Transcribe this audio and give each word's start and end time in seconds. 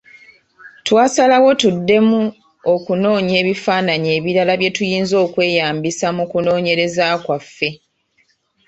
Twasalawo 0.85 1.49
tuddemu 1.61 2.19
okunoonya 2.73 3.33
ebifaananyi 3.41 4.07
ebirala 4.17 4.53
bye 4.59 4.73
tuyinza 4.75 5.15
okweyambisa 5.25 6.07
mu 6.17 6.23
kunoonyereza 6.31 7.05
kwaffe. 7.23 7.69